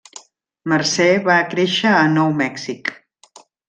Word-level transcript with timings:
Mercer 0.73 1.11
va 1.29 1.37
créixer 1.53 1.95
a 2.01 2.03
Nou 2.17 2.35
Mèxic. 2.43 2.95